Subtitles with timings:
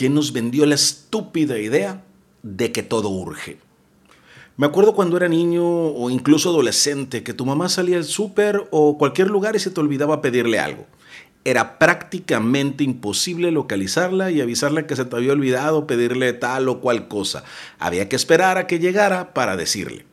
[0.00, 2.02] ¿Quién nos vendió la estúpida idea
[2.42, 3.58] de que todo urge?
[4.56, 8.96] Me acuerdo cuando era niño o incluso adolescente que tu mamá salía al súper o
[8.96, 10.86] cualquier lugar y se te olvidaba pedirle algo.
[11.44, 17.06] Era prácticamente imposible localizarla y avisarle que se te había olvidado pedirle tal o cual
[17.06, 17.44] cosa.
[17.78, 20.06] Había que esperar a que llegara para decirle.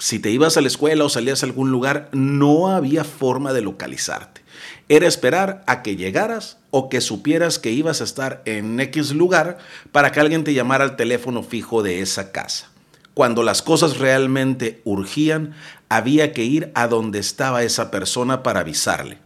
[0.00, 3.62] Si te ibas a la escuela o salías a algún lugar, no había forma de
[3.62, 4.42] localizarte.
[4.88, 9.58] Era esperar a que llegaras o que supieras que ibas a estar en X lugar
[9.90, 12.70] para que alguien te llamara al teléfono fijo de esa casa.
[13.12, 15.56] Cuando las cosas realmente urgían,
[15.88, 19.18] había que ir a donde estaba esa persona para avisarle.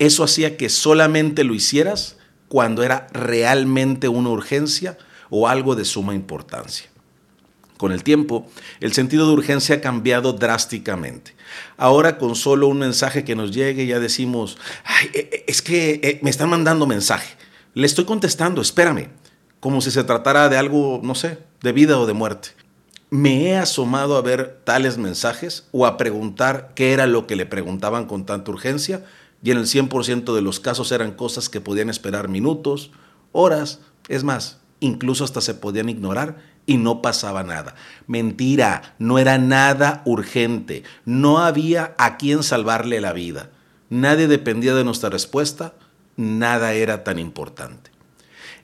[0.00, 2.16] Eso hacía que solamente lo hicieras
[2.48, 4.98] cuando era realmente una urgencia
[5.30, 6.90] o algo de suma importancia.
[7.78, 8.46] Con el tiempo,
[8.80, 11.34] el sentido de urgencia ha cambiado drásticamente.
[11.76, 14.58] Ahora con solo un mensaje que nos llegue ya decimos,
[15.04, 17.36] eh, eh, es que eh, me están mandando mensaje.
[17.74, 19.10] Le estoy contestando, espérame,
[19.60, 22.48] como si se tratara de algo, no sé, de vida o de muerte.
[23.10, 27.46] Me he asomado a ver tales mensajes o a preguntar qué era lo que le
[27.46, 29.04] preguntaban con tanta urgencia
[29.40, 32.90] y en el 100% de los casos eran cosas que podían esperar minutos,
[33.30, 37.74] horas, es más, incluso hasta se podían ignorar y no pasaba nada.
[38.06, 43.50] Mentira, no era nada urgente, no había a quien salvarle la vida.
[43.88, 45.72] Nadie dependía de nuestra respuesta,
[46.16, 47.90] nada era tan importante.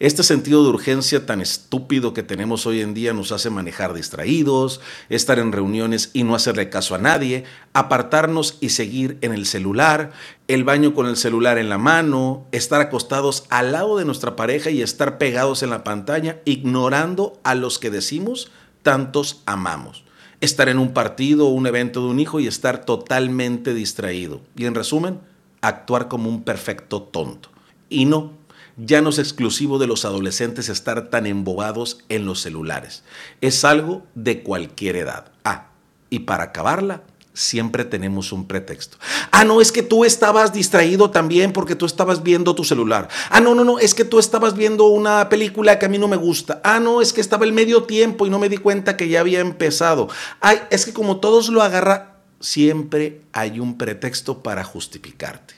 [0.01, 4.81] Este sentido de urgencia tan estúpido que tenemos hoy en día nos hace manejar distraídos,
[5.09, 10.11] estar en reuniones y no hacerle caso a nadie, apartarnos y seguir en el celular,
[10.49, 14.71] el baño con el celular en la mano, estar acostados al lado de nuestra pareja
[14.71, 18.51] y estar pegados en la pantalla, ignorando a los que decimos
[18.83, 20.05] tantos amamos.
[20.41, 24.41] Estar en un partido o un evento de un hijo y estar totalmente distraído.
[24.57, 25.21] Y en resumen,
[25.61, 27.49] actuar como un perfecto tonto.
[27.89, 28.33] Y no,
[28.77, 33.05] ya no es exclusivo de los adolescentes estar tan embobados en los celulares.
[33.41, 35.33] Es algo de cualquier edad.
[35.45, 35.69] Ah,
[36.11, 37.03] y para acabarla,
[37.35, 38.97] siempre tenemos un pretexto.
[39.31, 43.09] Ah, no, es que tú estabas distraído también porque tú estabas viendo tu celular.
[43.31, 46.09] Ah, no, no, no, es que tú estabas viendo una película que a mí no
[46.09, 46.61] me gusta.
[46.65, 49.21] Ah, no, es que estaba el medio tiempo y no me di cuenta que ya
[49.21, 50.09] había empezado.
[50.41, 55.55] Ay, es que como todos lo agarra, siempre hay un pretexto para justificarte.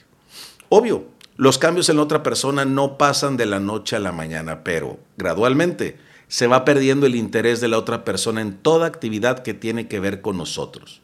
[0.69, 1.05] Obvio,
[1.37, 4.97] los cambios en la otra persona no pasan de la noche a la mañana, pero
[5.17, 9.87] gradualmente se va perdiendo el interés de la otra persona en toda actividad que tiene
[9.87, 11.01] que ver con nosotros.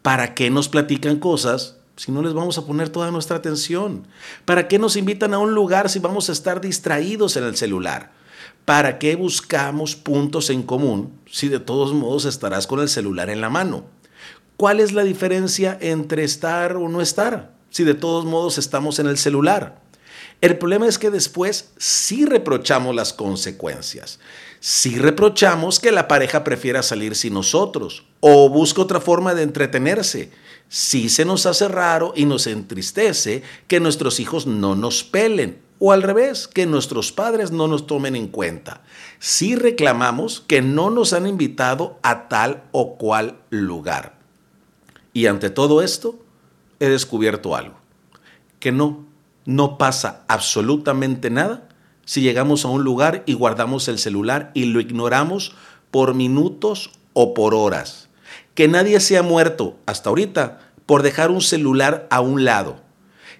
[0.00, 4.06] ¿Para qué nos platican cosas si no les vamos a poner toda nuestra atención?
[4.46, 8.12] ¿Para qué nos invitan a un lugar si vamos a estar distraídos en el celular?
[8.64, 13.42] ¿Para qué buscamos puntos en común si de todos modos estarás con el celular en
[13.42, 13.84] la mano?
[14.56, 17.55] ¿Cuál es la diferencia entre estar o no estar?
[17.70, 19.80] Si de todos modos estamos en el celular?
[20.40, 24.18] El problema es que después sí reprochamos las consecuencias.
[24.60, 30.30] Sí reprochamos que la pareja prefiera salir sin nosotros o busca otra forma de entretenerse.
[30.68, 35.92] Sí se nos hace raro y nos entristece que nuestros hijos no nos pelen o
[35.92, 38.82] al revés, que nuestros padres no nos tomen en cuenta.
[39.18, 44.18] Sí reclamamos que no nos han invitado a tal o cual lugar.
[45.12, 46.18] Y ante todo esto,
[46.80, 47.76] he descubierto algo,
[48.60, 49.04] que no,
[49.44, 51.68] no pasa absolutamente nada
[52.04, 55.54] si llegamos a un lugar y guardamos el celular y lo ignoramos
[55.90, 58.08] por minutos o por horas.
[58.54, 62.76] Que nadie se ha muerto hasta ahorita por dejar un celular a un lado.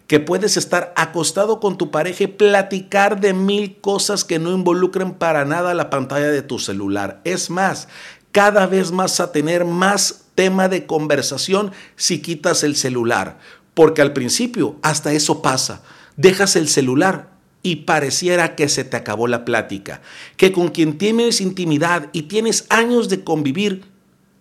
[0.09, 5.15] Que puedes estar acostado con tu pareja y platicar de mil cosas que no involucren
[5.15, 7.21] para nada la pantalla de tu celular.
[7.25, 7.89] Es más,
[8.37, 13.39] cada vez más a tener más tema de conversación si quitas el celular.
[13.73, 15.81] Porque al principio hasta eso pasa.
[16.19, 17.31] Dejas el celular
[17.63, 20.03] y pareciera que se te acabó la plática.
[20.37, 23.87] Que con quien tienes intimidad y tienes años de convivir,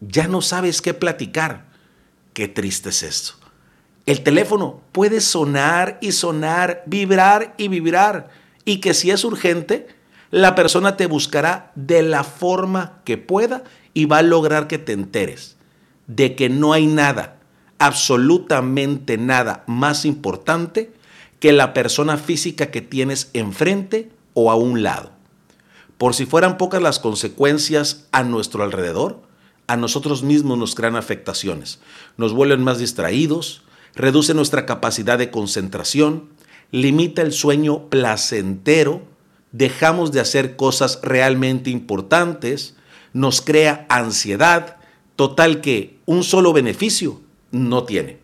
[0.02, 1.68] ya no sabes qué platicar.
[2.34, 3.36] Qué triste es esto.
[4.06, 8.28] El teléfono puede sonar y sonar, vibrar y vibrar.
[8.66, 9.88] Y que si es urgente,
[10.32, 13.64] la persona te buscará de la forma que pueda
[13.96, 15.56] y va a lograr que te enteres
[16.06, 17.40] de que no hay nada,
[17.80, 20.94] absolutamente nada más importante
[21.40, 25.12] que la persona física que tienes enfrente o a un lado.
[25.98, 29.22] Por si fueran pocas las consecuencias a nuestro alrededor,
[29.68, 31.80] a nosotros mismos nos crean afectaciones,
[32.18, 33.64] nos vuelven más distraídos,
[33.96, 36.30] reduce nuestra capacidad de concentración,
[36.72, 39.02] limita el sueño placentero,
[39.54, 42.76] dejamos de hacer cosas realmente importantes,
[43.16, 44.78] nos crea ansiedad,
[45.16, 47.22] Total que un solo beneficio
[47.52, 48.20] no tiene.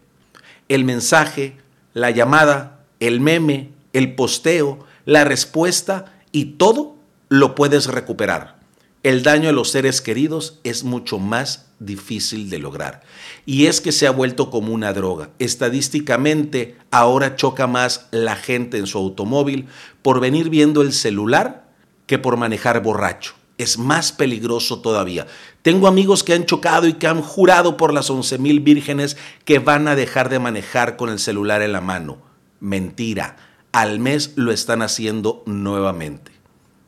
[0.68, 1.56] El mensaje,
[1.94, 6.98] la llamada, el meme, el posteo, la respuesta y todo
[7.30, 8.60] lo puedes recuperar.
[9.04, 13.02] El daño a los seres queridos es mucho más difícil de lograr.
[13.46, 15.30] Y es que se ha vuelto como una droga.
[15.40, 19.68] Estadísticamente, ahora choca más la gente en su automóvil
[20.02, 21.72] por venir viendo el celular
[22.06, 23.41] que por manejar borracho.
[23.62, 25.28] Es más peligroso todavía.
[25.62, 29.60] Tengo amigos que han chocado y que han jurado por las once mil vírgenes que
[29.60, 32.18] van a dejar de manejar con el celular en la mano.
[32.60, 33.38] Mentira.
[33.72, 36.32] Al mes lo están haciendo nuevamente.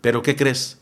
[0.02, 0.80] Pero ¿qué crees?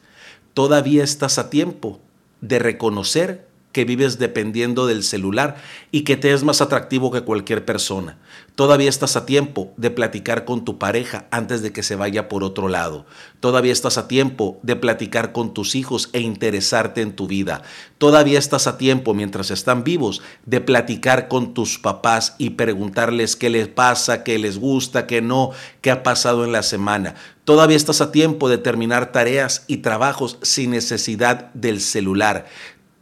[0.53, 1.99] Todavía estás a tiempo
[2.39, 5.55] de reconocer que vives dependiendo del celular
[5.91, 8.17] y que te es más atractivo que cualquier persona.
[8.55, 12.43] Todavía estás a tiempo de platicar con tu pareja antes de que se vaya por
[12.43, 13.05] otro lado.
[13.39, 17.63] Todavía estás a tiempo de platicar con tus hijos e interesarte en tu vida.
[17.97, 23.49] Todavía estás a tiempo, mientras están vivos, de platicar con tus papás y preguntarles qué
[23.49, 25.51] les pasa, qué les gusta, qué no,
[25.81, 27.15] qué ha pasado en la semana.
[27.45, 32.45] Todavía estás a tiempo de terminar tareas y trabajos sin necesidad del celular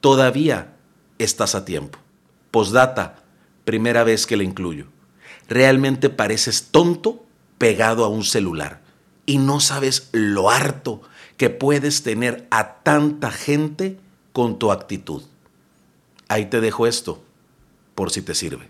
[0.01, 0.75] todavía
[1.17, 1.99] estás a tiempo.
[2.51, 3.23] Postdata,
[3.65, 4.87] primera vez que le incluyo.
[5.47, 7.25] Realmente pareces tonto
[7.57, 8.81] pegado a un celular
[9.25, 11.01] y no sabes lo harto
[11.37, 13.99] que puedes tener a tanta gente
[14.33, 15.23] con tu actitud.
[16.27, 17.23] Ahí te dejo esto,
[17.95, 18.69] por si te sirve.